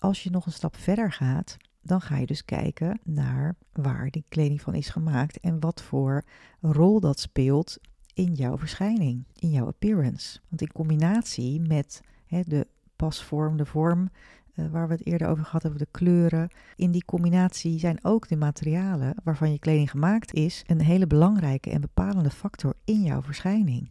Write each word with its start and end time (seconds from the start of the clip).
als 0.00 0.22
je 0.22 0.30
nog 0.30 0.46
een 0.46 0.52
stap 0.52 0.76
verder 0.76 1.12
gaat, 1.12 1.56
dan 1.82 2.00
ga 2.00 2.16
je 2.16 2.26
dus 2.26 2.44
kijken 2.44 3.00
naar 3.04 3.56
waar 3.72 4.10
die 4.10 4.24
kleding 4.28 4.60
van 4.60 4.74
is 4.74 4.88
gemaakt 4.88 5.40
en 5.40 5.60
wat 5.60 5.82
voor 5.82 6.24
rol 6.60 7.00
dat 7.00 7.20
speelt 7.20 7.78
in 8.14 8.34
jouw 8.34 8.58
verschijning, 8.58 9.24
in 9.34 9.50
jouw 9.50 9.66
appearance. 9.66 10.40
Want 10.48 10.60
in 10.60 10.72
combinatie 10.72 11.60
met 11.60 12.00
hè, 12.26 12.40
de 12.46 12.66
pasvorm, 12.96 13.56
de 13.56 13.66
vorm 13.66 14.10
uh, 14.54 14.66
waar 14.70 14.88
we 14.88 14.94
het 14.94 15.06
eerder 15.06 15.28
over 15.28 15.44
gehad 15.44 15.62
hebben, 15.62 15.80
de 15.80 15.88
kleuren, 15.90 16.48
in 16.76 16.90
die 16.90 17.04
combinatie 17.04 17.78
zijn 17.78 17.98
ook 18.04 18.28
de 18.28 18.36
materialen 18.36 19.14
waarvan 19.24 19.52
je 19.52 19.58
kleding 19.58 19.90
gemaakt 19.90 20.34
is 20.34 20.62
een 20.66 20.80
hele 20.80 21.06
belangrijke 21.06 21.70
en 21.70 21.80
bepalende 21.80 22.30
factor 22.30 22.74
in 22.84 23.02
jouw 23.02 23.22
verschijning. 23.22 23.90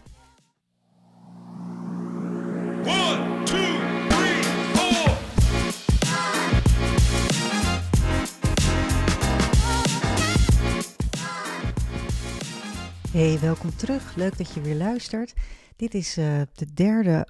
Hey, 13.21 13.39
welkom 13.39 13.75
terug. 13.75 14.15
Leuk 14.15 14.37
dat 14.37 14.53
je 14.53 14.61
weer 14.61 14.75
luistert. 14.75 15.33
Dit 15.75 15.93
is 15.93 16.17
uh, 16.17 16.41
de 16.53 16.73
derde 16.73 17.27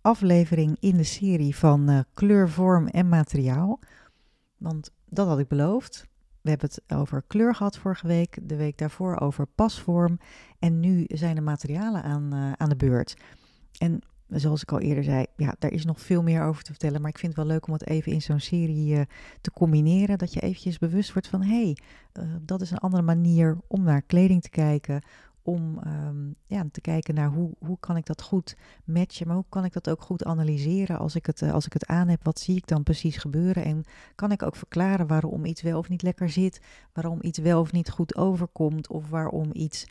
aflevering 0.00 0.76
in 0.80 0.96
de 0.96 1.04
serie 1.04 1.56
van 1.56 1.90
uh, 1.90 2.00
kleur, 2.14 2.48
vorm 2.48 2.86
en 2.86 3.08
materiaal. 3.08 3.80
Want 4.56 4.90
dat 5.04 5.26
had 5.26 5.38
ik 5.38 5.48
beloofd. 5.48 6.06
We 6.40 6.50
hebben 6.50 6.68
het 6.68 6.96
over 6.96 7.22
kleur 7.26 7.54
gehad 7.54 7.78
vorige 7.78 8.06
week, 8.06 8.38
de 8.42 8.56
week 8.56 8.78
daarvoor 8.78 9.20
over 9.20 9.46
pasvorm. 9.46 10.18
En 10.58 10.80
nu 10.80 11.04
zijn 11.08 11.34
de 11.34 11.40
materialen 11.40 12.02
aan, 12.02 12.34
uh, 12.34 12.52
aan 12.52 12.68
de 12.68 12.76
beurt. 12.76 13.16
En 13.78 14.02
zoals 14.28 14.62
ik 14.62 14.72
al 14.72 14.80
eerder 14.80 15.04
zei, 15.04 15.26
ja, 15.36 15.54
daar 15.58 15.72
is 15.72 15.84
nog 15.84 16.00
veel 16.00 16.22
meer 16.22 16.42
over 16.42 16.62
te 16.62 16.70
vertellen. 16.70 17.00
Maar 17.00 17.10
ik 17.10 17.18
vind 17.18 17.36
het 17.36 17.44
wel 17.44 17.52
leuk 17.52 17.66
om 17.66 17.72
het 17.72 17.86
even 17.86 18.12
in 18.12 18.22
zo'n 18.22 18.40
serie 18.40 18.94
uh, 18.94 19.00
te 19.40 19.50
combineren. 19.50 20.18
Dat 20.18 20.32
je 20.32 20.40
eventjes 20.40 20.78
bewust 20.78 21.12
wordt 21.12 21.28
van, 21.28 21.42
hé, 21.42 21.62
hey, 21.62 21.76
uh, 22.24 22.34
dat 22.40 22.60
is 22.60 22.70
een 22.70 22.78
andere 22.78 23.02
manier 23.02 23.58
om 23.66 23.82
naar 23.82 24.02
kleding 24.02 24.42
te 24.42 24.50
kijken. 24.50 25.02
Om 25.42 25.80
um, 25.86 26.34
ja, 26.46 26.64
te 26.72 26.80
kijken 26.80 27.14
naar 27.14 27.28
hoe, 27.28 27.50
hoe 27.58 27.76
kan 27.80 27.96
ik 27.96 28.06
dat 28.06 28.22
goed 28.22 28.56
matchen, 28.84 29.26
maar 29.26 29.36
hoe 29.36 29.44
kan 29.48 29.64
ik 29.64 29.72
dat 29.72 29.90
ook 29.90 30.02
goed 30.02 30.24
analyseren 30.24 30.98
als 30.98 31.14
ik, 31.14 31.26
het, 31.26 31.40
uh, 31.40 31.52
als 31.52 31.66
ik 31.66 31.72
het 31.72 31.86
aan 31.86 32.08
heb. 32.08 32.24
Wat 32.24 32.40
zie 32.40 32.56
ik 32.56 32.66
dan 32.66 32.82
precies 32.82 33.16
gebeuren? 33.16 33.64
En 33.64 33.84
kan 34.14 34.32
ik 34.32 34.42
ook 34.42 34.56
verklaren 34.56 35.06
waarom 35.06 35.44
iets 35.44 35.62
wel 35.62 35.78
of 35.78 35.88
niet 35.88 36.02
lekker 36.02 36.30
zit, 36.30 36.60
waarom 36.92 37.18
iets 37.20 37.38
wel 37.38 37.60
of 37.60 37.72
niet 37.72 37.90
goed 37.90 38.16
overkomt, 38.16 38.88
of 38.88 39.08
waarom 39.08 39.50
iets 39.52 39.86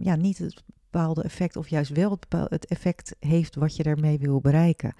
ja, 0.00 0.16
niet 0.16 0.38
het 0.38 0.62
bepaalde 0.90 1.22
effect 1.22 1.56
of 1.56 1.68
juist 1.68 1.90
wel 1.90 2.18
het, 2.28 2.66
effect 2.66 3.16
heeft 3.18 3.54
wat 3.54 3.76
je 3.76 3.82
daarmee 3.82 4.18
wil 4.18 4.40
bereiken. 4.40 4.94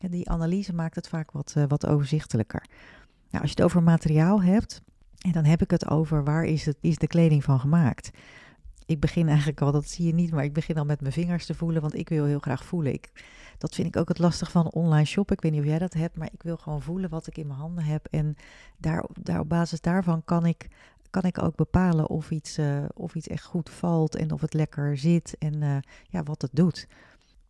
En 0.00 0.10
die 0.10 0.30
analyse 0.30 0.74
maakt 0.74 0.94
het 0.94 1.08
vaak 1.08 1.30
wat, 1.30 1.54
uh, 1.56 1.64
wat 1.68 1.86
overzichtelijker. 1.86 2.66
Nou, 3.30 3.42
als 3.42 3.52
je 3.52 3.56
het 3.56 3.62
over 3.62 3.82
materiaal 3.82 4.42
hebt, 4.42 4.82
en 5.18 5.32
dan 5.32 5.44
heb 5.44 5.62
ik 5.62 5.70
het 5.70 5.90
over 5.90 6.24
waar 6.24 6.44
is, 6.44 6.66
het, 6.66 6.76
is 6.80 6.98
de 6.98 7.06
kleding 7.06 7.44
van 7.44 7.60
gemaakt. 7.60 8.10
Ik 8.86 9.00
begin 9.00 9.28
eigenlijk 9.28 9.60
al, 9.60 9.72
dat 9.72 9.88
zie 9.88 10.06
je 10.06 10.14
niet, 10.14 10.30
maar 10.30 10.44
ik 10.44 10.52
begin 10.52 10.78
al 10.78 10.84
met 10.84 11.00
mijn 11.00 11.12
vingers 11.12 11.46
te 11.46 11.54
voelen, 11.54 11.80
want 11.80 11.94
ik 11.94 12.08
wil 12.08 12.24
heel 12.24 12.38
graag 12.38 12.64
voelen. 12.64 12.92
Ik, 12.92 13.12
dat 13.58 13.74
vind 13.74 13.86
ik 13.86 13.96
ook 13.96 14.08
het 14.08 14.18
lastig 14.18 14.50
van 14.50 14.70
online 14.70 15.04
shoppen. 15.04 15.36
Ik 15.36 15.42
weet 15.42 15.52
niet 15.52 15.60
of 15.60 15.66
jij 15.66 15.78
dat 15.78 15.92
hebt, 15.92 16.16
maar 16.16 16.28
ik 16.32 16.42
wil 16.42 16.56
gewoon 16.56 16.82
voelen 16.82 17.10
wat 17.10 17.26
ik 17.26 17.38
in 17.38 17.46
mijn 17.46 17.58
handen 17.58 17.84
heb. 17.84 18.06
En 18.10 18.36
daar, 18.76 19.04
daar 19.20 19.40
op 19.40 19.48
basis 19.48 19.80
daarvan 19.80 20.24
kan 20.24 20.46
ik 20.46 20.68
kan 21.10 21.22
ik 21.22 21.42
ook 21.42 21.56
bepalen 21.56 22.08
of 22.08 22.30
iets, 22.30 22.58
uh, 22.58 22.84
of 22.94 23.14
iets 23.14 23.26
echt 23.26 23.44
goed 23.44 23.70
valt 23.70 24.16
en 24.16 24.32
of 24.32 24.40
het 24.40 24.54
lekker 24.54 24.98
zit 24.98 25.36
en 25.38 25.62
uh, 25.62 25.76
ja, 26.04 26.22
wat 26.22 26.42
het 26.42 26.50
doet. 26.52 26.86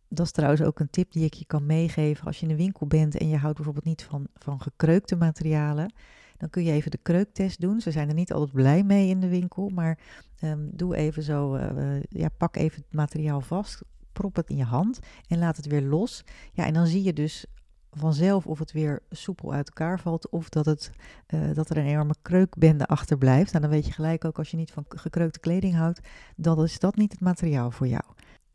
Dat 0.07 0.25
is 0.25 0.31
trouwens 0.31 0.61
ook 0.61 0.79
een 0.79 0.89
tip 0.89 1.11
die 1.11 1.25
ik 1.25 1.33
je 1.33 1.45
kan 1.45 1.65
meegeven 1.65 2.25
als 2.25 2.39
je 2.39 2.45
in 2.45 2.51
een 2.51 2.57
winkel 2.57 2.87
bent 2.87 3.17
en 3.17 3.29
je 3.29 3.37
houdt 3.37 3.55
bijvoorbeeld 3.55 3.85
niet 3.85 4.03
van, 4.03 4.27
van 4.33 4.61
gekreukte 4.61 5.15
materialen. 5.15 5.93
Dan 6.37 6.49
kun 6.49 6.63
je 6.63 6.71
even 6.71 6.91
de 6.91 6.99
kreuktest 7.01 7.61
doen. 7.61 7.81
Ze 7.81 7.91
zijn 7.91 8.07
er 8.07 8.13
niet 8.13 8.33
altijd 8.33 8.51
blij 8.51 8.83
mee 8.83 9.07
in 9.09 9.19
de 9.19 9.27
winkel, 9.27 9.69
maar 9.69 9.99
um, 10.43 10.69
doe 10.73 10.95
even 10.95 11.23
zo, 11.23 11.55
uh, 11.55 12.01
ja, 12.09 12.29
pak 12.37 12.55
even 12.55 12.81
het 12.81 12.93
materiaal 12.93 13.41
vast, 13.41 13.81
prop 14.13 14.35
het 14.35 14.49
in 14.49 14.57
je 14.57 14.63
hand 14.63 14.99
en 15.27 15.39
laat 15.39 15.57
het 15.57 15.65
weer 15.65 15.81
los. 15.81 16.23
Ja, 16.53 16.65
en 16.65 16.73
dan 16.73 16.87
zie 16.87 17.03
je 17.03 17.13
dus 17.13 17.45
vanzelf 17.97 18.47
of 18.47 18.59
het 18.59 18.71
weer 18.71 19.01
soepel 19.09 19.53
uit 19.53 19.67
elkaar 19.67 19.99
valt 19.99 20.29
of 20.29 20.49
dat, 20.49 20.65
het, 20.65 20.91
uh, 21.33 21.53
dat 21.53 21.69
er 21.69 21.77
een 21.77 21.85
enorme 21.85 22.15
kreukbende 22.21 22.85
achterblijft. 22.85 23.51
Nou, 23.51 23.63
dan 23.63 23.73
weet 23.73 23.85
je 23.85 23.91
gelijk 23.91 24.25
ook 24.25 24.37
als 24.37 24.51
je 24.51 24.57
niet 24.57 24.71
van 24.71 24.85
gekreukte 24.87 25.39
kleding 25.39 25.75
houdt, 25.75 25.99
dan 26.35 26.63
is 26.63 26.79
dat 26.79 26.95
niet 26.95 27.11
het 27.11 27.21
materiaal 27.21 27.71
voor 27.71 27.87
jou. 27.87 28.03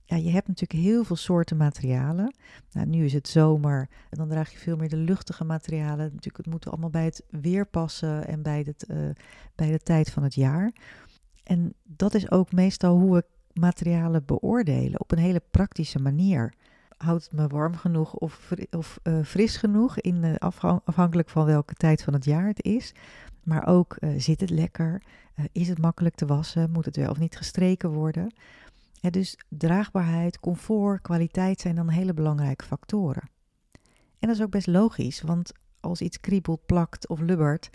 Ja, 0.04 0.16
je 0.16 0.30
hebt 0.30 0.48
natuurlijk 0.48 0.80
heel 0.80 1.04
veel 1.04 1.16
soorten 1.16 1.56
materialen. 1.56 2.34
Nou, 2.72 2.86
nu 2.86 3.04
is 3.04 3.12
het 3.12 3.28
zomer 3.28 3.88
en 4.10 4.19
dan 4.19 4.28
draag 4.28 4.52
je 4.52 4.58
veel 4.58 4.76
meer 4.76 4.88
de 4.88 4.96
luchtige 4.96 5.44
materialen. 5.44 6.04
Natuurlijk, 6.04 6.36
het 6.36 6.46
moet 6.46 6.69
allemaal 6.69 6.91
bij 6.91 7.04
het 7.04 7.22
weer 7.30 7.66
passen 7.66 8.26
en 8.26 8.42
bij, 8.42 8.62
het, 8.66 8.86
uh, 8.91 8.96
bij 9.54 9.70
de 9.70 9.78
tijd 9.78 10.10
van 10.10 10.22
het 10.22 10.34
jaar. 10.34 10.72
En 11.42 11.75
dat 11.82 12.14
is 12.14 12.30
ook 12.30 12.52
meestal 12.52 12.98
hoe 12.98 13.14
we 13.14 13.25
materialen 13.60 14.25
beoordelen 14.25 15.00
op 15.00 15.12
een 15.12 15.19
hele 15.19 15.42
praktische 15.50 15.98
manier 15.98 16.54
houdt 16.96 17.24
het 17.24 17.32
me 17.32 17.46
warm 17.46 17.76
genoeg 17.76 18.14
of, 18.14 18.52
of 18.70 18.98
uh, 19.02 19.24
fris 19.24 19.56
genoeg, 19.56 20.00
in, 20.00 20.22
uh, 20.22 20.34
afhankelijk 20.84 21.28
van 21.28 21.44
welke 21.44 21.74
tijd 21.74 22.02
van 22.02 22.12
het 22.12 22.24
jaar 22.24 22.46
het 22.46 22.62
is. 22.62 22.94
Maar 23.42 23.66
ook 23.66 23.96
uh, 24.00 24.10
zit 24.16 24.40
het 24.40 24.50
lekker, 24.50 25.02
is 25.52 25.68
het 25.68 25.78
makkelijk 25.78 26.14
te 26.14 26.26
wassen, 26.26 26.70
moet 26.70 26.84
het 26.84 26.96
wel 26.96 27.10
of 27.10 27.18
niet 27.18 27.36
gestreken 27.36 27.90
worden. 27.90 28.34
Dus 29.10 29.38
draagbaarheid, 29.48 30.40
comfort, 30.40 31.02
kwaliteit 31.02 31.60
zijn 31.60 31.74
dan 31.74 31.88
hele 31.88 32.14
belangrijke 32.14 32.64
factoren. 32.64 33.28
En 34.18 34.28
dat 34.28 34.36
is 34.36 34.42
ook 34.42 34.50
best 34.50 34.66
logisch, 34.66 35.20
want 35.20 35.52
als 35.80 36.00
iets 36.00 36.20
kriebelt, 36.20 36.66
plakt 36.66 37.08
of 37.08 37.20
lubbert, 37.20 37.70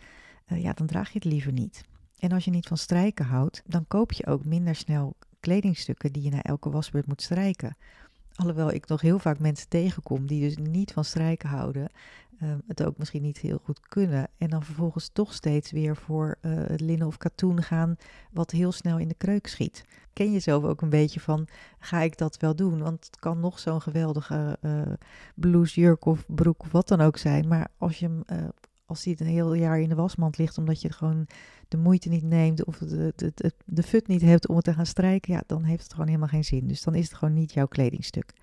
ja, 0.46 0.74
dan 0.74 0.88
draag 0.88 1.08
je 1.08 1.20
het 1.20 1.32
liever 1.32 1.52
niet. 1.52 1.84
En 2.20 2.32
als 2.32 2.46
je 2.46 2.52
niet 2.52 2.68
van 2.68 2.78
strijken 2.78 3.26
houdt, 3.26 3.62
dan 3.66 3.88
koop 3.88 4.12
je 4.12 4.26
ook 4.26 4.46
minder 4.46 4.76
snel 4.76 5.16
kledingstukken 5.40 6.12
die 6.12 6.24
je 6.24 6.30
na 6.30 6.42
elke 6.42 6.70
wasbeurt 6.70 7.08
moet 7.08 7.22
strijken. 7.22 7.76
Alhoewel 8.42 8.72
ik 8.72 8.88
nog 8.88 9.02
heel 9.02 9.20
vaak 9.20 9.40
mensen 9.40 9.70
tegenkom 9.70 10.26
die 10.26 10.42
dus 10.42 10.58
niet 10.58 10.92
van 10.92 11.06
strijken 11.06 11.50
houden, 11.50 11.90
uh, 12.44 12.50
het 12.68 12.84
ook 12.84 12.98
misschien 12.98 13.22
niet 13.22 13.38
heel 13.38 13.60
goed 13.64 13.80
kunnen. 13.88 14.28
En 14.38 14.50
dan 14.50 14.64
vervolgens 14.64 15.10
toch 15.14 15.34
steeds 15.34 15.72
weer 15.72 15.96
voor 15.96 16.38
uh, 16.42 16.52
het 16.56 16.82
linnen 16.82 17.08
of 17.08 17.18
katoen 17.18 17.64
gaan, 17.64 17.96
wat 18.32 18.52
heel 18.52 18.72
snel 18.72 18.98
in 18.98 19.08
de 19.08 19.16
kreuk 19.16 19.48
schiet. 19.48 19.86
Ken 20.14 20.32
je 20.32 20.40
zelf 20.40 20.64
ook 20.64 20.82
een 20.82 20.90
beetje 20.90 21.20
van, 21.20 21.48
ga 21.80 22.00
ik 22.00 22.18
dat 22.18 22.38
wel 22.38 22.56
doen? 22.56 22.80
Want 22.80 23.06
het 23.06 23.20
kan 23.20 23.40
nog 23.40 23.60
zo'n 23.60 23.82
geweldige 23.82 24.58
uh, 24.62 24.82
blouse, 25.36 25.80
jurk 25.80 26.06
of 26.06 26.26
broek 26.28 26.66
wat 26.66 26.88
dan 26.88 27.02
ook 27.02 27.18
zijn. 27.18 27.48
Maar 27.48 27.68
als 27.78 28.00
je 28.00 28.06
hem 28.06 28.24
als 28.92 29.04
die 29.04 29.12
het 29.12 29.22
een 29.22 29.28
heel 29.28 29.54
jaar 29.54 29.80
in 29.80 29.90
de 29.90 29.96
wasmand 29.96 30.38
ligt, 30.38 30.58
omdat 30.58 30.82
je 30.82 30.92
gewoon 30.92 31.28
de 31.72 31.78
moeite 31.78 32.10
niet 32.10 32.24
neemt 32.24 32.66
of 32.66 32.78
de, 32.78 33.14
de, 33.16 33.32
de, 33.36 33.54
de 33.66 33.84
fut 33.84 34.08
niet 34.08 34.22
hebt 34.22 34.48
om 34.48 34.56
het 34.56 34.66
te 34.66 34.74
gaan 34.74 34.86
strijken, 34.86 35.34
ja, 35.34 35.44
dan 35.46 35.64
heeft 35.64 35.84
het 35.84 35.92
gewoon 35.92 36.08
helemaal 36.08 36.28
geen 36.28 36.46
zin. 36.46 36.68
Dus 36.68 36.84
dan 36.84 36.96
is 36.96 37.06
het 37.06 37.18
gewoon 37.18 37.34
niet 37.34 37.54
jouw 37.54 37.68
kledingstuk. 37.68 38.34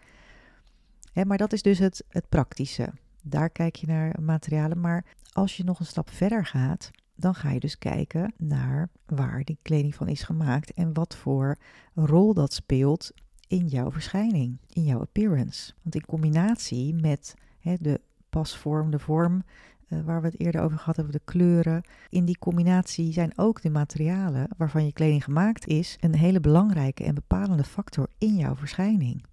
Hè, 1.12 1.24
maar 1.24 1.38
dat 1.38 1.52
is 1.52 1.62
dus 1.62 1.78
het, 1.78 2.04
het 2.08 2.28
praktische. 2.28 2.92
Daar 3.22 3.50
kijk 3.50 3.76
je 3.76 3.86
naar 3.86 4.16
materialen. 4.20 4.80
Maar 4.80 5.04
als 5.32 5.56
je 5.56 5.64
nog 5.64 5.80
een 5.80 5.86
stap 5.86 6.10
verder 6.10 6.46
gaat, 6.46 6.90
dan 7.14 7.34
ga 7.34 7.50
je 7.50 7.60
dus 7.60 7.78
kijken 7.78 8.32
naar 8.36 8.88
waar 9.06 9.44
die 9.44 9.58
kleding 9.62 9.94
van 9.94 10.08
is 10.08 10.22
gemaakt 10.22 10.72
en 10.72 10.92
wat 10.92 11.16
voor 11.16 11.56
rol 11.94 12.34
dat 12.34 12.52
speelt 12.52 13.12
in 13.46 13.66
jouw 13.66 13.90
verschijning, 13.90 14.58
in 14.72 14.84
jouw 14.84 15.00
appearance. 15.00 15.72
Want 15.82 15.94
in 15.94 16.06
combinatie 16.06 16.94
met 16.94 17.34
hè, 17.58 17.74
de 17.81 18.00
pasvorm, 18.31 18.90
de 18.90 18.98
vorm 18.98 19.42
uh, 19.88 20.00
waar 20.05 20.20
we 20.20 20.26
het 20.26 20.40
eerder 20.40 20.61
over 20.61 20.79
gehad 20.79 20.96
hebben, 20.96 21.14
de 21.14 21.20
kleuren. 21.25 21.82
In 22.08 22.25
die 22.25 22.38
combinatie 22.38 23.12
zijn 23.12 23.32
ook 23.37 23.62
de 23.62 23.70
materialen 23.70 24.49
waarvan 24.56 24.85
je 24.85 24.93
kleding 24.93 25.25
gemaakt 25.25 25.67
is 25.67 25.96
een 26.00 26.14
hele 26.14 26.40
belangrijke 26.40 27.05
en 27.05 27.14
bepalende 27.14 27.64
factor 27.64 28.08
in 28.19 28.37
jouw 28.37 28.56
verschijning. 28.56 29.25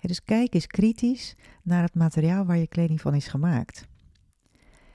dus 0.00 0.24
kijk 0.24 0.54
eens 0.54 0.66
kritisch 0.66 1.34
naar 1.62 1.82
het 1.82 1.94
materiaal 1.94 2.44
waar 2.44 2.58
je 2.58 2.66
kleding 2.66 3.00
van 3.00 3.14
is 3.14 3.28
gemaakt. 3.28 3.86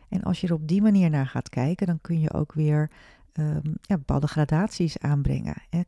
En 0.10 0.24
als 0.24 0.42
je 0.42 0.48
er 0.48 0.54
op 0.54 0.68
die 0.68 0.82
manier 0.82 1.10
naar 1.10 1.28
gaat 1.28 1.50
kijken, 1.50 1.88
dan 1.88 2.02
kun 2.02 2.20
je 2.20 2.34
ook 2.34 2.54
weer 2.54 2.92
um, 3.34 3.62
ja, 3.82 3.98
bepaalde 3.98 4.28
gradaties 4.28 4.98
aanbrengen. 4.98 5.56
Hè. 5.70 5.82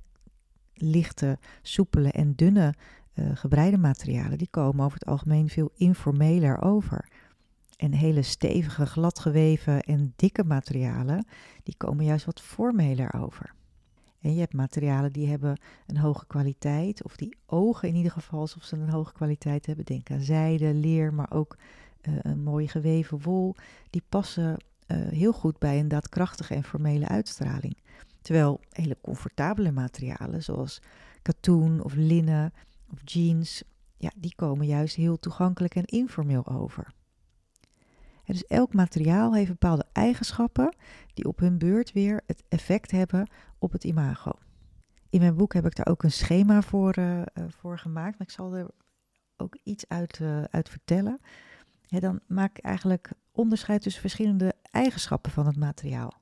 Lichte, 0.74 1.40
soepele 1.62 2.12
en 2.12 2.36
dunne 2.36 2.74
uh, 3.13 3.25
gebreide 3.34 3.78
materialen, 3.78 4.38
die 4.38 4.48
komen 4.51 4.86
over 4.86 5.00
het 5.00 5.08
algemeen 5.08 5.50
veel 5.50 5.72
informeler 5.75 6.62
over. 6.62 7.08
En 7.75 7.94
hele 7.94 8.22
stevige, 8.22 8.86
gladgeweven 8.86 9.81
en 9.81 10.13
dikke 10.16 10.44
materialen, 10.44 11.27
die 11.63 11.75
komen 11.77 12.06
juist 12.06 12.25
wat 12.25 12.42
formeler 12.42 13.13
over. 13.13 13.54
En 14.25 14.33
je 14.33 14.39
hebt 14.39 14.54
materialen 14.54 15.12
die 15.12 15.27
hebben 15.27 15.60
een 15.88 15.98
hoge 15.98 16.25
kwaliteit, 16.27 17.04
of 17.04 17.16
die 17.16 17.38
ogen 17.45 17.88
in 17.88 17.95
ieder 17.95 18.12
geval 18.12 18.39
alsof 18.39 18.63
ze 18.63 18.75
een 18.75 18.89
hoge 18.89 19.13
kwaliteit 19.13 19.66
hebben. 19.66 19.86
Denk 19.86 20.12
aan 20.12 20.22
zijde, 20.22 20.74
leer, 20.74 21.13
maar 21.13 21.31
ook 21.31 21.57
uh, 22.01 22.13
een 22.22 22.44
mooie 22.44 22.68
geweven 22.68 23.22
wol. 23.22 23.56
Die 23.89 24.04
passen 24.10 24.57
uh, 24.88 24.98
heel 25.07 25.33
goed 25.33 25.60
bij 25.60 25.80
een 25.80 25.88
daadkrachtige 25.88 26.54
en 26.54 26.63
formele 26.63 27.07
uitstraling. 27.07 27.77
Terwijl 28.22 28.60
hele 28.69 28.98
comfortabele 29.01 29.72
materialen, 29.72 30.44
zoals 30.44 30.81
katoen 31.22 31.83
of 31.83 31.94
linnen 31.94 32.54
of 32.92 33.00
jeans, 33.04 33.63
ja, 33.98 34.12
die 34.16 34.36
komen 34.36 34.68
juist 34.68 34.95
heel 34.95 35.19
toegankelijk 35.19 35.75
en 35.75 35.86
informeel 35.86 36.48
over. 36.48 36.94
Dus 38.25 38.45
elk 38.45 38.74
materiaal 38.74 39.36
heeft 39.36 39.50
bepaalde 39.50 39.86
eigenschappen 39.92 40.75
die 41.13 41.25
op 41.25 41.39
hun 41.39 41.57
beurt 41.57 41.92
weer 41.92 42.22
het 42.27 42.44
effect 42.50 42.92
hebben 42.92 43.30
op 43.57 43.72
het 43.72 43.83
imago. 43.83 44.31
In 45.10 45.19
mijn 45.19 45.36
boek 45.36 45.54
heb 45.54 45.66
ik 45.66 45.75
daar 45.75 45.88
ook 45.88 46.04
een 46.04 46.12
schema 46.12 46.62
voor, 46.62 46.98
uh, 46.98 47.22
voor 47.48 47.80
gemaakt, 47.80 48.18
maar 48.18 48.27
ik 48.27 48.33
zal 48.33 48.56
er 48.56 48.68
ook 49.38 49.57
iets 49.63 49.88
uit, 49.88 50.19
uh, 50.19 50.44
uit 50.44 50.69
vertellen. 50.69 51.19
dan 51.88 52.19
maak 52.27 52.57
ik 52.57 52.63
eigenlijk 52.63 53.12
onderscheid 53.31 53.81
tussen 53.81 54.01
verschillende 54.01 54.54
eigenschappen 54.72 55.31
van 55.31 55.45
het 55.45 55.56
materiaal. 55.56 56.13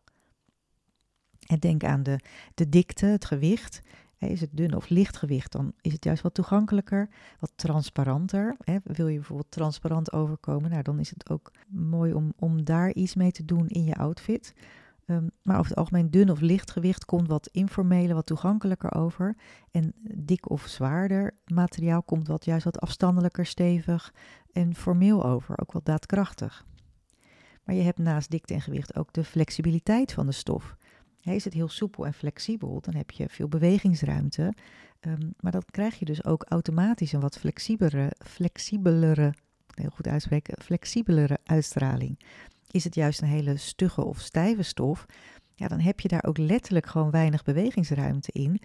En 1.47 1.59
denk 1.59 1.83
aan 1.83 2.03
de, 2.03 2.19
de 2.53 2.69
dikte, 2.69 3.05
het 3.05 3.25
gewicht. 3.25 3.81
Is 4.29 4.41
het 4.41 4.49
dun 4.53 4.75
of 4.75 4.89
licht 4.89 5.17
gewicht, 5.17 5.51
dan 5.51 5.73
is 5.81 5.93
het 5.93 6.03
juist 6.03 6.23
wat 6.23 6.33
toegankelijker, 6.33 7.09
wat 7.39 7.51
transparanter. 7.55 8.55
Wil 8.83 9.07
je 9.07 9.17
bijvoorbeeld 9.17 9.51
transparant 9.51 10.13
overkomen, 10.13 10.69
nou, 10.69 10.83
dan 10.83 10.99
is 10.99 11.09
het 11.09 11.29
ook 11.29 11.51
mooi 11.67 12.13
om, 12.13 12.33
om 12.35 12.63
daar 12.63 12.93
iets 12.93 13.15
mee 13.15 13.31
te 13.31 13.45
doen 13.45 13.67
in 13.67 13.83
je 13.83 13.95
outfit. 13.95 14.53
Um, 15.05 15.31
maar 15.41 15.57
over 15.57 15.69
het 15.69 15.77
algemeen 15.77 16.11
dun 16.11 16.31
of 16.31 16.39
licht 16.39 16.71
gewicht 16.71 17.05
komt 17.05 17.27
wat 17.27 17.49
informeler, 17.51 18.15
wat 18.15 18.25
toegankelijker 18.25 18.93
over. 18.93 19.35
En 19.71 19.93
dik 20.15 20.49
of 20.49 20.65
zwaarder 20.67 21.33
materiaal 21.45 22.03
komt 22.03 22.27
wat 22.27 22.45
juist 22.45 22.63
wat 22.63 22.79
afstandelijker, 22.79 23.45
stevig 23.45 24.13
en 24.51 24.75
formeel 24.75 25.25
over, 25.25 25.59
ook 25.61 25.71
wat 25.71 25.85
daadkrachtig. 25.85 26.65
Maar 27.63 27.75
je 27.75 27.81
hebt 27.81 27.97
naast 27.97 28.29
dikte 28.29 28.53
en 28.53 28.61
gewicht 28.61 28.95
ook 28.95 29.13
de 29.13 29.23
flexibiliteit 29.23 30.13
van 30.13 30.25
de 30.25 30.31
stof. 30.31 30.75
Is 31.31 31.43
het 31.43 31.53
heel 31.53 31.69
soepel 31.69 32.05
en 32.05 32.13
flexibel, 32.13 32.81
dan 32.81 32.95
heb 32.95 33.11
je 33.11 33.29
veel 33.29 33.47
bewegingsruimte. 33.47 34.53
Um, 35.01 35.33
maar 35.39 35.51
dan 35.51 35.63
krijg 35.71 35.99
je 35.99 36.05
dus 36.05 36.25
ook 36.25 36.45
automatisch 36.47 37.11
een 37.13 37.19
wat 37.19 37.37
flexibelere, 37.37 38.11
flexibelere, 38.25 39.33
heel 39.73 39.89
goed 39.89 40.07
uitspreken, 40.07 40.61
flexibelere 40.61 41.37
uitstraling. 41.43 42.19
Is 42.71 42.83
het 42.83 42.95
juist 42.95 43.21
een 43.21 43.27
hele 43.27 43.57
stugge 43.57 44.03
of 44.03 44.19
stijve 44.19 44.63
stof, 44.63 45.05
ja, 45.55 45.67
dan 45.67 45.79
heb 45.79 45.99
je 45.99 46.07
daar 46.07 46.23
ook 46.23 46.37
letterlijk 46.37 46.85
gewoon 46.85 47.11
weinig 47.11 47.43
bewegingsruimte 47.43 48.31
in. 48.31 48.61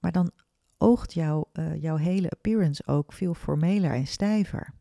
Maar 0.00 0.12
dan 0.12 0.30
oogt 0.78 1.12
jouw, 1.12 1.44
uh, 1.52 1.82
jouw 1.82 1.96
hele 1.96 2.30
appearance 2.30 2.86
ook 2.86 3.12
veel 3.12 3.34
formeler 3.34 3.92
en 3.92 4.06
stijver. 4.06 4.74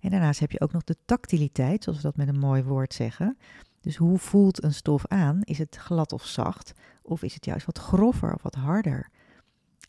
En 0.00 0.10
daarnaast 0.10 0.40
heb 0.40 0.50
je 0.50 0.60
ook 0.60 0.72
nog 0.72 0.84
de 0.84 0.96
tactiliteit, 1.04 1.84
zoals 1.84 1.98
we 1.98 2.04
dat 2.04 2.16
met 2.16 2.28
een 2.28 2.38
mooi 2.38 2.62
woord 2.62 2.94
zeggen. 2.94 3.36
Dus 3.82 3.96
hoe 3.96 4.18
voelt 4.18 4.62
een 4.64 4.74
stof 4.74 5.06
aan? 5.06 5.42
Is 5.42 5.58
het 5.58 5.76
glad 5.76 6.12
of 6.12 6.24
zacht? 6.24 6.72
Of 7.02 7.22
is 7.22 7.34
het 7.34 7.44
juist 7.44 7.66
wat 7.66 7.78
grover 7.78 8.34
of 8.34 8.42
wat 8.42 8.54
harder? 8.54 9.10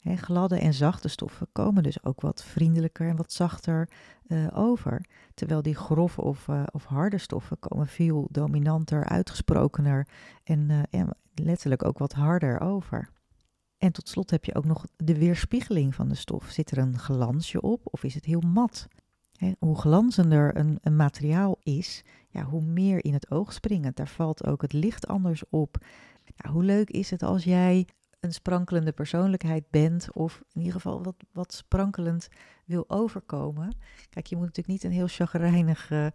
Gladde 0.04 0.60
en 0.60 0.74
zachte 0.74 1.08
stoffen 1.08 1.48
komen 1.52 1.84
dus 1.84 2.04
ook 2.04 2.22
wat 2.22 2.44
vriendelijker 2.44 3.08
en 3.08 3.16
wat 3.16 3.32
zachter 3.32 3.90
uh, 4.28 4.48
over. 4.54 5.06
Terwijl 5.34 5.62
die 5.62 5.76
grove 5.76 6.22
of, 6.22 6.48
uh, 6.48 6.64
of 6.72 6.86
harde 6.86 7.18
stoffen 7.18 7.60
komen 7.60 7.88
veel 7.88 8.28
dominanter, 8.32 9.06
uitgesprokener 9.06 10.08
en, 10.44 10.70
uh, 10.70 10.82
en 10.90 11.16
letterlijk 11.34 11.86
ook 11.86 11.98
wat 11.98 12.14
harder 12.14 12.60
over. 12.60 13.10
En 13.78 13.92
tot 13.92 14.10
slot 14.10 14.30
heb 14.30 14.46
je 14.46 14.56
ook 14.56 14.66
nog 14.66 14.86
de 14.96 15.18
weerspiegeling 15.18 15.96
van 15.96 16.10
de 16.10 16.16
stof. 16.16 16.50
Zit 16.50 16.72
er 16.72 16.78
een 16.78 17.00
glansje 17.00 17.62
op 17.62 17.82
of 17.84 18.04
is 18.04 18.14
het 18.14 18.26
heel 18.26 18.42
mat? 18.42 18.88
Hoe 19.60 19.78
glanzender 19.80 20.58
een, 20.58 20.80
een, 20.82 20.96
materiaal 20.96 21.58
is, 21.64 22.04
ja, 22.30 22.44
hoe 22.44 22.62
meer 22.62 23.06
in 23.06 23.14
het 23.14 23.32
oog 23.32 23.54
springt. 23.54 23.98
Daar 23.98 24.08
valt 24.08 24.46
ook 24.46 24.62
het 24.62 24.74
licht 24.74 25.08
anders 25.08 25.44
op. 25.50 25.78
Ja, 26.36 26.52
hoe 26.52 26.64
leuk 26.64 26.90
is 26.90 27.10
het 27.10 27.24
als 27.24 27.44
jij 27.44 27.88
een 28.20 28.34
sprankelende 28.34 28.92
persoonlijkheid 28.92 29.64
bent, 29.70 30.08
of 30.14 30.44
in 30.54 30.60
ieder 30.60 30.74
geval 30.74 31.04
wat, 31.04 31.16
wat 31.32 31.54
sprankelend 31.54 32.30
wil 32.66 32.90
overkomen. 32.90 33.76
Kijk, 34.10 34.26
je 34.26 34.36
moet 34.36 34.46
natuurlijk 34.46 34.74
niet 34.74 34.84
een 34.84 34.98
heel 34.98 35.08
chagrijnig, 35.08 35.92
uh, 35.92 36.08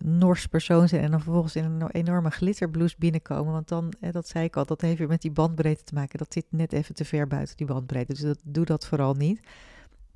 nors 0.00 0.46
persoon 0.46 0.88
zijn 0.88 1.02
en 1.02 1.10
dan 1.10 1.20
vervolgens 1.20 1.56
in 1.56 1.64
een 1.64 1.90
enorme 1.90 2.30
glitterblouse 2.30 2.96
binnenkomen. 2.98 3.52
Want 3.52 3.68
dan, 3.68 3.92
dat 4.10 4.28
zei 4.28 4.44
ik 4.44 4.56
al, 4.56 4.66
dat 4.66 4.80
heeft 4.80 4.98
weer 4.98 5.08
met 5.08 5.22
die 5.22 5.30
bandbreedte 5.30 5.84
te 5.84 5.94
maken. 5.94 6.18
Dat 6.18 6.32
zit 6.32 6.46
net 6.48 6.72
even 6.72 6.94
te 6.94 7.04
ver 7.04 7.26
buiten 7.26 7.56
die 7.56 7.66
bandbreedte. 7.66 8.12
Dus 8.12 8.22
dat, 8.22 8.40
doe 8.44 8.64
dat 8.64 8.86
vooral 8.86 9.14
niet. 9.14 9.40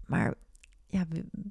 Maar 0.06 0.34
ja, 0.96 1.06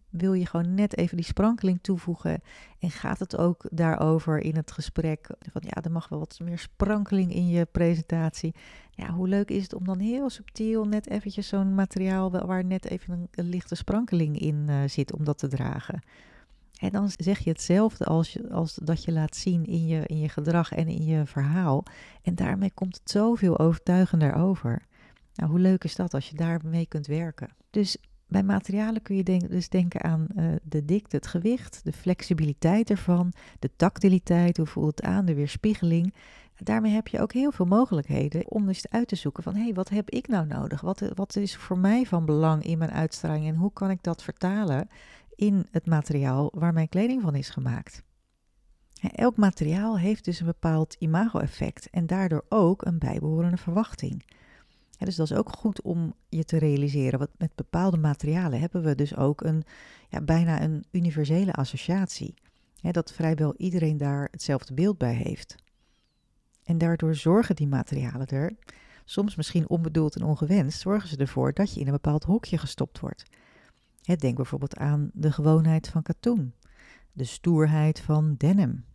wil 0.09 0.33
je 0.33 0.45
gewoon 0.45 0.73
net 0.73 0.97
even 0.97 1.17
die 1.17 1.25
sprankeling 1.25 1.79
toevoegen? 1.81 2.41
En 2.79 2.91
gaat 2.91 3.19
het 3.19 3.37
ook 3.37 3.65
daarover 3.71 4.39
in 4.39 4.55
het 4.55 4.71
gesprek? 4.71 5.27
Van 5.51 5.61
ja, 5.65 5.83
er 5.83 5.91
mag 5.91 6.09
wel 6.09 6.19
wat 6.19 6.39
meer 6.43 6.59
sprankeling 6.59 7.33
in 7.33 7.47
je 7.47 7.65
presentatie. 7.65 8.55
Ja, 8.91 9.11
hoe 9.11 9.27
leuk 9.27 9.49
is 9.49 9.63
het 9.63 9.73
om 9.73 9.85
dan 9.85 9.99
heel 9.99 10.29
subtiel 10.29 10.85
net 10.85 11.09
eventjes 11.09 11.47
zo'n 11.47 11.75
materiaal 11.75 12.31
waar 12.31 12.65
net 12.65 12.85
even 12.85 13.27
een, 13.31 13.49
lichte 13.49 13.75
sprankeling 13.75 14.39
in 14.39 14.65
uh, 14.69 14.77
zit 14.85 15.13
om 15.13 15.23
dat 15.23 15.37
te 15.37 15.47
dragen. 15.47 16.01
En 16.79 16.91
dan 16.91 17.09
zeg 17.17 17.39
je 17.39 17.49
hetzelfde 17.49 18.05
als, 18.05 18.33
je, 18.33 18.49
als 18.49 18.75
dat 18.75 19.03
je 19.03 19.11
laat 19.11 19.35
zien 19.35 19.65
in 19.65 19.85
je, 19.85 20.01
in 20.05 20.19
je 20.19 20.29
gedrag 20.29 20.71
en 20.71 20.87
in 20.87 21.05
je 21.05 21.25
verhaal. 21.25 21.83
En 22.21 22.35
daarmee 22.35 22.71
komt 22.73 22.95
het 22.95 23.09
zoveel 23.09 23.59
overtuigender 23.59 24.33
over. 24.33 24.85
Nou, 25.35 25.49
hoe 25.49 25.59
leuk 25.59 25.83
is 25.83 25.95
dat 25.95 26.13
als 26.13 26.29
je 26.29 26.35
daarmee 26.35 26.85
kunt 26.85 27.07
werken? 27.07 27.49
Dus 27.69 27.97
bij 28.35 28.43
materialen 28.43 29.01
kun 29.01 29.15
je 29.15 29.47
dus 29.47 29.69
denken 29.69 30.03
aan 30.03 30.27
uh, 30.35 30.45
de 30.63 30.85
dikte, 30.85 31.15
het 31.15 31.27
gewicht, 31.27 31.81
de 31.83 31.93
flexibiliteit 31.93 32.89
ervan, 32.89 33.33
de 33.59 33.69
tactiliteit, 33.75 34.57
hoe 34.57 34.65
voelt 34.65 34.95
het 34.95 35.01
aan, 35.01 35.25
de 35.25 35.33
weerspiegeling. 35.33 36.13
Daarmee 36.57 36.91
heb 36.91 37.07
je 37.07 37.21
ook 37.21 37.33
heel 37.33 37.51
veel 37.51 37.65
mogelijkheden 37.65 38.51
om 38.51 38.65
dus 38.65 38.89
uit 38.89 39.07
te 39.07 39.15
zoeken 39.15 39.43
van 39.43 39.55
hé, 39.55 39.63
hey, 39.63 39.73
wat 39.73 39.89
heb 39.89 40.09
ik 40.09 40.27
nou 40.27 40.47
nodig? 40.47 40.81
Wat, 40.81 41.11
wat 41.13 41.35
is 41.35 41.55
voor 41.55 41.77
mij 41.77 42.05
van 42.05 42.25
belang 42.25 42.63
in 42.63 42.77
mijn 42.77 42.91
uitstraling 42.91 43.47
en 43.47 43.55
hoe 43.55 43.73
kan 43.73 43.89
ik 43.89 44.03
dat 44.03 44.23
vertalen 44.23 44.89
in 45.35 45.65
het 45.71 45.85
materiaal 45.85 46.51
waar 46.53 46.73
mijn 46.73 46.89
kleding 46.89 47.21
van 47.21 47.35
is 47.35 47.49
gemaakt? 47.49 48.03
Elk 49.15 49.37
materiaal 49.37 49.99
heeft 49.99 50.25
dus 50.25 50.39
een 50.39 50.45
bepaald 50.45 50.95
imago-effect 50.99 51.89
en 51.89 52.07
daardoor 52.07 52.45
ook 52.49 52.85
een 52.85 52.99
bijbehorende 52.99 53.57
verwachting 53.57 54.23
dus 54.97 55.15
dat 55.15 55.31
is 55.31 55.37
ook 55.37 55.49
goed 55.49 55.81
om 55.81 56.13
je 56.29 56.43
te 56.43 56.57
realiseren. 56.57 57.19
Want 57.19 57.31
met 57.37 57.55
bepaalde 57.55 57.97
materialen 57.97 58.59
hebben 58.59 58.83
we 58.83 58.95
dus 58.95 59.15
ook 59.15 59.41
een, 59.41 59.63
ja, 60.09 60.21
bijna 60.21 60.61
een 60.61 60.85
universele 60.91 61.53
associatie. 61.53 62.33
dat 62.91 63.11
vrijwel 63.11 63.53
iedereen 63.57 63.97
daar 63.97 64.27
hetzelfde 64.31 64.73
beeld 64.73 64.97
bij 64.97 65.13
heeft. 65.13 65.55
En 66.63 66.77
daardoor 66.77 67.15
zorgen 67.15 67.55
die 67.55 67.67
materialen 67.67 68.27
er, 68.27 68.55
soms 69.05 69.35
misschien 69.35 69.69
onbedoeld 69.69 70.15
en 70.15 70.23
ongewenst, 70.23 70.79
zorgen 70.79 71.09
ze 71.09 71.17
ervoor 71.17 71.53
dat 71.53 71.73
je 71.73 71.79
in 71.79 71.85
een 71.85 71.91
bepaald 71.91 72.23
hokje 72.23 72.57
gestopt 72.57 72.99
wordt. 72.99 73.23
denk 74.19 74.35
bijvoorbeeld 74.35 74.77
aan 74.77 75.09
de 75.13 75.31
gewoonheid 75.31 75.87
van 75.87 76.01
katoen, 76.01 76.53
de 77.11 77.23
stoerheid 77.23 77.99
van 77.99 78.35
denim, 78.37 78.85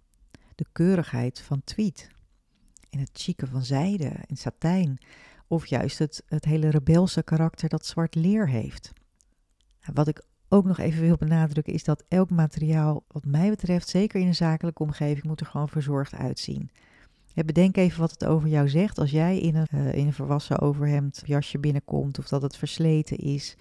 de 0.55 0.67
keurigheid 0.73 1.41
van 1.41 1.65
tweed 1.65 2.09
en 2.91 2.99
het 2.99 3.11
chique 3.13 3.47
van 3.47 3.65
zijde 3.65 4.09
en 4.09 4.37
satijn 4.37 4.99
of 5.51 5.67
juist 5.67 5.99
het, 5.99 6.23
het 6.27 6.45
hele 6.45 6.71
rebelse 6.71 7.23
karakter 7.23 7.69
dat 7.69 7.87
zwart 7.87 8.15
leer 8.15 8.49
heeft. 8.49 8.93
Wat 9.93 10.09
ik 10.09 10.23
ook 10.49 10.65
nog 10.65 10.79
even 10.79 11.01
wil 11.01 11.17
benadrukken 11.17 11.73
is 11.73 11.85
dat 11.85 12.05
elk 12.09 12.31
materiaal, 12.31 13.05
wat 13.09 13.25
mij 13.25 13.51
betreft, 13.51 13.89
zeker 13.89 14.21
in 14.21 14.27
een 14.27 14.35
zakelijke 14.35 14.83
omgeving, 14.83 15.25
moet 15.25 15.41
er 15.41 15.47
gewoon 15.47 15.69
verzorgd 15.69 16.15
uitzien. 16.15 16.71
bedenk 17.35 17.77
even 17.77 18.01
wat 18.01 18.11
het 18.11 18.25
over 18.25 18.49
jou 18.49 18.69
zegt 18.69 18.99
als 18.99 19.11
jij 19.11 19.39
in 19.39 19.57
een, 19.57 19.69
uh, 19.75 19.95
in 19.95 20.07
een 20.07 20.13
verwassen 20.13 20.59
overhemd 20.59 21.23
jasje 21.25 21.59
binnenkomt 21.59 22.19
of 22.19 22.29
dat 22.29 22.43
het 22.43 22.57
versleten 22.57 23.17
is. 23.17 23.57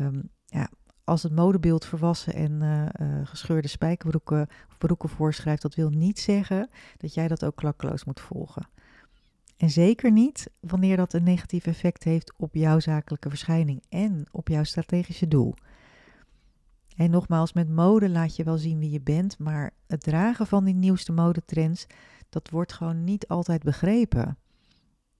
Um, 0.00 0.28
ja, 0.44 0.70
als 1.04 1.22
het 1.22 1.32
modebeeld 1.34 1.84
verwassen 1.84 2.34
en 2.34 2.52
uh, 2.62 2.82
uh, 2.82 3.26
gescheurde 3.26 3.68
spijkerbroeken 3.68 4.48
of 4.68 4.78
broeken 4.78 5.08
voorschrijft, 5.08 5.62
dat 5.62 5.74
wil 5.74 5.90
niet 5.90 6.18
zeggen 6.18 6.68
dat 6.96 7.14
jij 7.14 7.28
dat 7.28 7.44
ook 7.44 7.56
klakkeloos 7.56 8.04
moet 8.04 8.20
volgen. 8.20 8.68
En 9.56 9.70
zeker 9.70 10.12
niet 10.12 10.50
wanneer 10.60 10.96
dat 10.96 11.12
een 11.12 11.22
negatief 11.22 11.66
effect 11.66 12.04
heeft 12.04 12.32
op 12.36 12.54
jouw 12.54 12.80
zakelijke 12.80 13.28
verschijning 13.28 13.82
en 13.88 14.26
op 14.32 14.48
jouw 14.48 14.64
strategische 14.64 15.28
doel. 15.28 15.54
En 16.96 17.10
nogmaals, 17.10 17.52
met 17.52 17.68
mode 17.68 18.08
laat 18.08 18.36
je 18.36 18.44
wel 18.44 18.58
zien 18.58 18.78
wie 18.78 18.90
je 18.90 19.00
bent, 19.00 19.38
maar 19.38 19.70
het 19.86 20.02
dragen 20.02 20.46
van 20.46 20.64
die 20.64 20.74
nieuwste 20.74 21.12
modetrends, 21.12 21.86
dat 22.28 22.50
wordt 22.50 22.72
gewoon 22.72 23.04
niet 23.04 23.28
altijd 23.28 23.62
begrepen. 23.62 24.38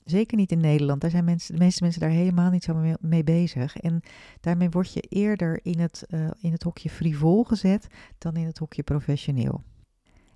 Zeker 0.05 0.37
niet 0.37 0.53
in 0.53 0.61
Nederland. 0.61 1.01
Daar 1.01 1.11
zijn 1.11 1.25
mensen, 1.25 1.55
de 1.55 1.65
meeste 1.65 1.83
mensen 1.83 2.01
daar 2.01 2.11
helemaal 2.11 2.51
niet 2.51 2.65
zo 2.65 2.97
mee, 3.01 3.25
bezig. 3.25 3.77
En 3.77 4.01
daarmee 4.41 4.69
word 4.69 4.93
je 4.93 5.01
eerder 5.01 5.61
in 5.63 5.79
het, 5.79 6.05
uh, 6.09 6.31
in 6.41 6.53
het 6.53 6.63
hokje 6.63 6.91
frivol 6.91 7.45
gezet 7.45 7.87
dan 8.19 8.37
in 8.37 8.47
het 8.47 8.59
hokje 8.59 8.83
professioneel. 8.83 9.63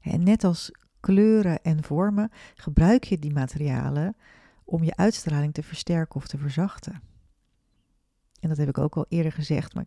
En 0.01 0.23
net 0.23 0.45
als 0.45 0.73
kleuren 1.01 1.63
en 1.63 1.85
vormen 1.85 2.31
gebruik 2.55 3.05
je 3.05 3.19
die 3.19 3.33
materialen 3.33 4.17
om 4.65 4.85
je 4.85 4.97
uitstraling 4.97 5.55
te 5.55 5.63
versterken 5.63 6.17
of 6.17 6.27
te 6.27 6.39
verzachten. 6.39 7.03
En 8.41 8.49
dat 8.49 8.59
heb 8.59 8.69
ik 8.69 8.79
ook 8.79 8.97
al 8.97 9.07
eerder 9.09 9.33
gezegd, 9.33 9.75
maar 9.75 9.85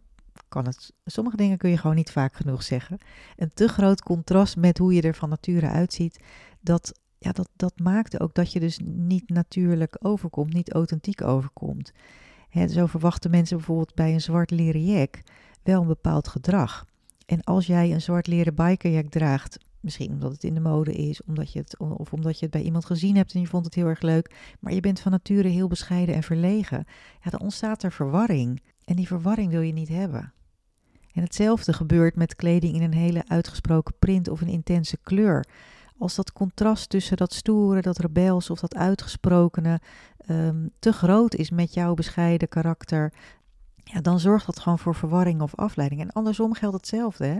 kan 0.48 0.66
het, 0.66 0.94
sommige 1.06 1.38
dingen 1.38 1.58
kun 1.58 1.70
je 1.70 1.78
gewoon 1.78 1.96
niet 1.96 2.12
vaak 2.12 2.36
genoeg 2.36 2.64
zeggen. 2.64 2.98
Een 3.36 3.54
te 3.54 3.68
groot 3.68 4.02
contrast 4.02 4.58
met 4.58 4.78
hoe 4.78 4.94
je 4.94 5.02
er 5.02 5.16
van 5.16 5.30
nature 5.30 5.68
uitziet, 5.68 6.20
dat, 6.62 7.00
ja, 7.18 7.32
dat, 7.32 7.50
dat 7.56 7.80
maakt 7.80 8.20
ook 8.20 8.34
dat 8.34 8.52
je 8.52 8.60
dus 8.60 8.80
niet 8.84 9.30
natuurlijk 9.30 9.96
overkomt, 10.00 10.54
niet 10.54 10.74
authentiek 10.74 11.22
overkomt. 11.22 11.92
zo 12.68 12.86
verwachten 12.86 13.32
mensen 13.32 13.58
bijvoorbeeld 13.58 13.96
bij 13.96 14.14
een 14.14 14.22
zwart 14.22 14.52
leren 14.52 14.86
jack 14.86 15.22
wel 15.64 15.82
een 15.82 15.88
bepaald 15.88 16.28
gedrag. 16.28 16.86
En 17.26 17.44
als 17.44 17.66
jij 17.66 17.92
een 17.92 18.02
zwart 18.02 18.28
leren 18.28 18.56
bikerjack 18.56 19.10
draagt 19.10 19.58
Misschien 19.84 20.12
omdat 20.12 20.32
het 20.32 20.44
in 20.44 20.54
de 20.54 20.60
mode 20.60 20.94
is, 20.94 21.24
omdat 21.24 21.52
je 21.52 21.60
het, 21.60 21.78
of 21.78 22.14
omdat 22.14 22.40
je 22.40 22.46
het 22.46 22.54
bij 22.54 22.64
iemand 22.64 22.86
gezien 22.86 23.16
hebt 23.16 23.34
en 23.34 23.40
je 23.40 23.48
vond 23.48 23.66
het 23.66 23.76
heel 23.76 23.88
erg 23.88 24.02
leuk. 24.02 24.56
Maar 24.60 24.74
je 24.74 24.80
bent 24.80 25.00
van 25.00 25.12
nature 25.12 25.48
heel 25.48 25.68
bescheiden 25.68 26.16
en 26.16 26.24
verlegen. 26.24 26.86
Ja, 27.24 27.30
dan 27.30 27.40
ontstaat 27.40 27.84
er 27.84 27.92
verwarring. 27.92 28.62
En 28.86 28.96
die 28.96 29.08
verwarring 29.08 29.52
wil 29.52 29.62
je 29.62 29.74
niet 29.74 29.88
hebben. 29.88 30.34
En 31.14 31.24
hetzelfde 31.24 31.74
gebeurt 31.74 32.16
met 32.16 32.36
kleding 32.36 32.76
in 32.76 32.82
een 32.82 32.94
hele 32.94 33.24
uitgesproken 33.28 33.94
print 34.00 34.28
of 34.28 34.42
een 34.42 34.48
intense 34.48 34.98
kleur. 34.98 35.46
Als 35.98 36.16
dat 36.16 36.34
contrast 36.34 36.90
tussen 36.90 37.18
dat 37.18 37.34
stoere, 37.34 37.82
dat 37.82 37.98
rebels 37.98 38.50
of 38.50 38.60
dat 38.60 38.76
uitgesprokene 38.76 39.82
um, 40.30 40.70
te 40.80 40.92
groot 40.92 41.36
is 41.36 41.50
met 41.52 41.74
jouw 41.74 41.94
bescheiden 41.94 42.48
karakter, 42.48 43.14
ja, 43.84 44.02
dan 44.02 44.20
zorgt 44.20 44.46
dat 44.46 44.60
gewoon 44.60 44.80
voor 44.80 44.96
verwarring 44.96 45.42
of 45.42 45.56
afleiding. 45.56 46.02
En 46.02 46.12
andersom 46.12 46.54
geldt 46.54 46.76
hetzelfde. 46.76 47.26
Hè? 47.26 47.40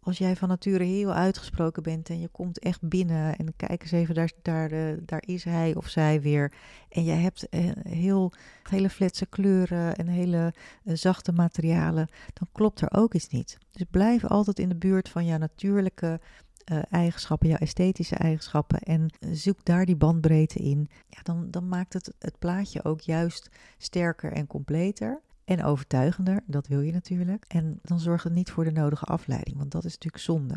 Als 0.00 0.18
jij 0.18 0.36
van 0.36 0.48
nature 0.48 0.84
heel 0.84 1.12
uitgesproken 1.12 1.82
bent 1.82 2.08
en 2.08 2.20
je 2.20 2.28
komt 2.28 2.58
echt 2.58 2.88
binnen 2.88 3.36
en 3.36 3.56
kijk 3.56 3.82
eens 3.82 3.92
even, 3.92 4.14
daar, 4.14 4.30
daar, 4.42 4.70
eh, 4.70 4.96
daar 5.00 5.22
is 5.26 5.44
hij 5.44 5.74
of 5.74 5.88
zij 5.88 6.20
weer. 6.20 6.52
En 6.88 7.04
je 7.04 7.12
hebt 7.12 7.48
eh, 7.48 7.70
heel, 7.88 8.32
hele 8.62 8.90
fletse 8.90 9.26
kleuren 9.26 9.96
en 9.96 10.06
hele 10.06 10.54
eh, 10.84 10.94
zachte 10.96 11.32
materialen, 11.32 12.08
dan 12.32 12.48
klopt 12.52 12.80
er 12.80 12.94
ook 12.94 13.14
iets 13.14 13.28
niet. 13.28 13.58
Dus 13.70 13.86
blijf 13.90 14.24
altijd 14.24 14.58
in 14.58 14.68
de 14.68 14.76
buurt 14.76 15.08
van 15.08 15.26
jouw 15.26 15.38
natuurlijke 15.38 16.20
eigenschappen, 16.90 17.48
jouw 17.48 17.58
esthetische 17.58 18.14
eigenschappen 18.14 18.78
en 18.78 19.10
zoek 19.32 19.64
daar 19.64 19.84
die 19.84 19.96
bandbreedte 19.96 20.58
in. 20.58 20.90
Ja, 21.08 21.18
dan, 21.22 21.50
dan 21.50 21.68
maakt 21.68 21.92
het 21.92 22.14
het 22.18 22.38
plaatje 22.38 22.84
ook 22.84 23.00
juist 23.00 23.50
sterker 23.78 24.32
en 24.32 24.46
completer 24.46 25.20
en 25.48 25.64
overtuigender. 25.64 26.40
Dat 26.46 26.66
wil 26.66 26.80
je 26.80 26.92
natuurlijk. 26.92 27.44
En 27.48 27.78
dan 27.82 28.00
zorgt 28.00 28.24
het 28.24 28.32
niet 28.32 28.50
voor 28.50 28.64
de 28.64 28.72
nodige 28.72 29.04
afleiding, 29.04 29.56
want 29.56 29.70
dat 29.70 29.84
is 29.84 29.92
natuurlijk 29.92 30.22
zonde. 30.22 30.54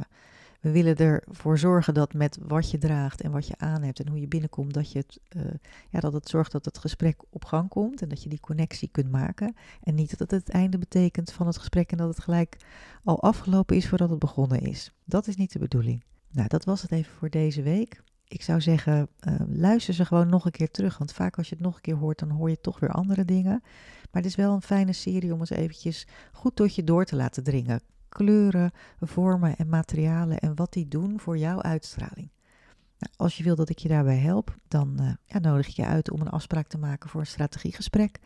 We 0.62 0.72
willen 0.72 0.98
ervoor 0.98 1.58
zorgen 1.58 1.94
dat 1.94 2.14
met 2.14 2.38
wat 2.42 2.72
je 2.72 2.78
draagt 2.78 3.22
en 3.22 3.32
wat 3.32 3.48
je 3.48 3.58
aan 3.58 3.82
hebt 3.82 4.00
en 4.00 4.08
hoe 4.08 4.20
je 4.20 4.28
binnenkomt, 4.28 4.74
dat, 4.74 4.92
je 4.92 4.98
het, 4.98 5.20
uh, 5.36 5.44
ja, 5.90 6.00
dat 6.00 6.14
het 6.14 6.30
zorgt 6.30 6.52
dat 6.52 6.66
het 6.66 6.78
gesprek 6.78 7.22
op 7.30 7.46
gang 7.46 7.70
komt 7.70 8.02
en 8.02 8.10
dat 8.10 8.24
je 8.24 8.30
die 8.30 8.40
connectie 8.40 8.90
kunt 8.92 9.12
maken. 9.12 9.56
En 9.84 9.96
niet 9.96 10.10
dat 10.10 10.20
het 10.20 10.32
het 10.32 10.50
einde 10.50 10.78
betekent 10.78 11.32
van 11.32 11.48
het 11.48 11.58
gesprek 11.58 11.92
en 11.92 11.98
dat 11.98 12.08
het 12.08 12.24
gelijk 12.24 12.58
al 13.04 13.22
afgelopen 13.22 13.76
is 13.76 13.88
voordat 13.88 14.10
het 14.10 14.20
begonnen 14.20 14.62
is. 14.62 14.94
Dat 15.06 15.28
is 15.28 15.36
niet 15.36 15.52
de 15.52 15.60
bedoeling. 15.60 16.04
Nou, 16.32 16.48
dat 16.48 16.66
was 16.66 16.82
het 16.82 16.92
even 16.92 17.14
voor 17.14 17.30
deze 17.30 17.62
week 17.62 18.02
ik 18.32 18.42
zou 18.42 18.62
zeggen, 18.62 19.08
uh, 19.28 19.34
luister 19.48 19.94
ze 19.94 20.06
gewoon 20.06 20.30
nog 20.30 20.46
een 20.46 20.52
keer 20.52 20.72
terug. 20.72 20.98
Want 20.98 21.14
vaak 21.14 21.38
als 21.38 21.50
je 21.50 21.56
het 21.56 21.64
nog 21.64 21.76
een 21.76 21.82
keer 21.82 21.96
hoort, 21.96 22.20
dan 22.20 22.30
hoor 22.30 22.50
je 22.50 22.62
toch 22.62 22.80
weer 22.80 22.92
andere 22.92 23.26
dingen. 23.26 23.64
Maar 24.12 24.22
het 24.22 24.32
is 24.32 24.36
wel 24.36 24.54
een 24.54 24.62
fijne 24.62 24.94
serie 24.94 25.34
om 25.34 25.40
eens 25.40 25.50
eventjes 25.50 26.08
goed 26.32 26.56
tot 26.56 26.76
je 26.76 26.84
door 26.84 27.06
te 27.06 27.16
laten 27.16 27.44
dringen. 27.44 27.82
Kleuren, 28.10 28.72
vormen 29.00 29.56
en 29.56 29.70
materialen 29.70 30.40
en 30.40 30.56
wat 30.56 30.74
die 30.74 30.88
doen 30.88 31.20
voor 31.20 31.38
jouw 31.38 31.62
uitstraling. 31.62 32.30
Nou, 32.98 33.14
als 33.16 33.38
je 33.38 33.44
wil 33.44 33.56
dat 33.56 33.70
ik 33.70 33.80
je 33.80 33.88
daarbij 33.88 34.18
help, 34.18 34.56
dan 34.68 35.18
ja, 35.26 35.40
nodig 35.40 35.68
ik 35.68 35.76
je 35.76 35.86
uit 35.86 36.12
om 36.12 36.22
een 36.22 36.30
afspraak 36.30 36.68
te 36.68 36.78
maken 36.78 37.10
voor 37.10 37.20
een 37.20 37.28
strategiegesprek. 37.28 38.20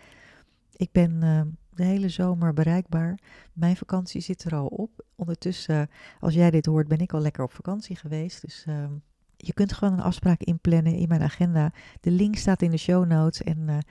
Ik 0.76 0.92
ben 0.92 1.12
uh, 1.24 1.42
de 1.70 1.84
hele 1.84 2.10
zomer 2.10 2.54
bereikbaar. 2.54 3.20
Mijn 3.54 3.78
vakantie 3.78 4.22
zit 4.22 4.44
er 4.44 4.56
al 4.56 4.68
op. 4.68 5.06
Ondertussen, 5.16 5.90
als 6.20 6.34
jij 6.34 6.52
dit 6.52 6.66
hoort, 6.66 6.88
ben 6.88 7.00
ik 7.00 7.14
al 7.14 7.22
lekker 7.22 7.44
op 7.44 7.52
vakantie 7.52 7.96
geweest. 7.96 8.42
Dus 8.42 8.64
ehm, 8.68 8.92
je 9.38 9.54
kunt 9.54 9.74
gewoon 9.74 9.94
een 9.94 10.02
afspraak 10.02 10.42
inplannen 10.42 10.96
in 10.96 11.08
mijn 11.08 11.22
agenda. 11.22 11.74
De 12.02 12.12
link 12.12 12.36
staat 12.36 12.62
in 12.62 12.72
de 12.72 12.78
show 12.78 13.06
notes 13.06 13.44
en 13.44 13.86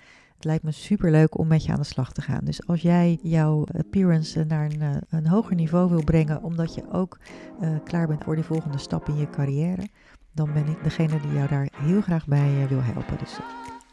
het 0.44 0.52
lijkt 0.52 0.76
me 0.76 0.84
super 0.84 1.10
leuk 1.10 1.38
om 1.38 1.46
met 1.46 1.64
je 1.64 1.72
aan 1.72 1.80
de 1.80 1.84
slag 1.84 2.12
te 2.12 2.22
gaan. 2.22 2.44
Dus 2.44 2.66
als 2.66 2.82
jij 2.82 3.18
jouw 3.22 3.64
appearance 3.78 4.44
naar 4.44 4.64
een, 4.64 4.80
uh, 4.80 4.90
een 5.08 5.26
hoger 5.26 5.54
niveau 5.54 5.88
wil 5.88 6.04
brengen, 6.04 6.42
omdat 6.42 6.74
je 6.74 6.82
ook 6.92 7.18
uh, 7.62 7.68
klaar 7.84 8.06
bent 8.06 8.24
voor 8.24 8.34
die 8.34 8.44
volgende 8.44 8.78
stap 8.78 9.08
in 9.08 9.16
je 9.16 9.30
carrière, 9.30 9.88
dan 10.32 10.52
ben 10.52 10.66
ik 10.66 10.82
degene 10.82 11.20
die 11.20 11.32
jou 11.32 11.48
daar 11.48 11.68
heel 11.76 12.00
graag 12.00 12.26
bij 12.26 12.66
wil 12.68 12.82
helpen. 12.82 13.18
Dus 13.18 13.38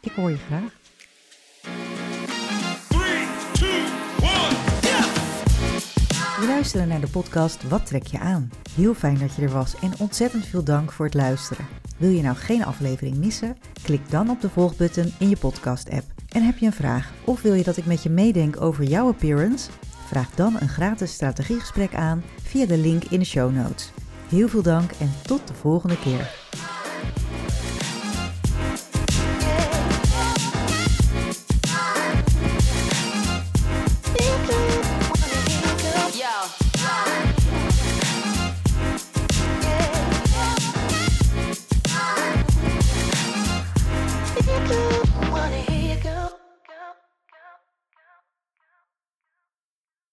ik 0.00 0.12
hoor 0.12 0.30
je 0.30 0.36
graag. 0.36 0.80
We 6.40 6.46
luisteren 6.46 6.88
naar 6.88 7.00
de 7.00 7.10
podcast 7.10 7.68
Wat 7.68 7.86
trek 7.86 8.06
je 8.06 8.18
aan? 8.18 8.50
Heel 8.74 8.94
fijn 8.94 9.18
dat 9.18 9.34
je 9.34 9.42
er 9.42 9.52
was 9.52 9.74
en 9.80 9.92
ontzettend 9.98 10.46
veel 10.46 10.64
dank 10.64 10.92
voor 10.92 11.04
het 11.04 11.14
luisteren. 11.14 11.66
Wil 11.96 12.10
je 12.10 12.22
nou 12.22 12.36
geen 12.36 12.64
aflevering 12.64 13.16
missen? 13.16 13.56
Klik 13.82 14.10
dan 14.10 14.30
op 14.30 14.40
de 14.40 14.48
volgbutton 14.48 15.12
in 15.18 15.28
je 15.28 15.36
podcast-app. 15.36 16.21
En 16.32 16.42
heb 16.42 16.58
je 16.58 16.66
een 16.66 16.72
vraag 16.72 17.12
of 17.24 17.42
wil 17.42 17.54
je 17.54 17.62
dat 17.62 17.76
ik 17.76 17.86
met 17.86 18.02
je 18.02 18.10
meedenk 18.10 18.60
over 18.60 18.84
jouw 18.84 19.08
appearance? 19.08 19.70
Vraag 20.06 20.30
dan 20.30 20.56
een 20.58 20.68
gratis 20.68 21.12
strategiegesprek 21.12 21.94
aan 21.94 22.22
via 22.42 22.66
de 22.66 22.78
link 22.78 23.04
in 23.04 23.18
de 23.18 23.24
show 23.24 23.54
notes. 23.54 23.92
Heel 24.28 24.48
veel 24.48 24.62
dank 24.62 24.90
en 24.90 25.10
tot 25.22 25.48
de 25.48 25.54
volgende 25.54 25.98
keer. 25.98 26.30